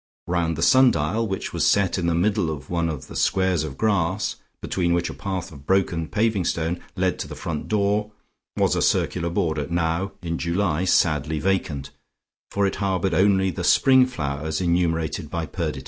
[0.25, 3.77] Round the sundial, which was set in the middle of one of the squares of
[3.77, 8.11] grass between which a path of broken paving stone led to the front door,
[8.57, 11.91] was a circular border, now, in July, sadly vacant,
[12.49, 15.79] for it harboured only the spring flowers enumerated by Perdita.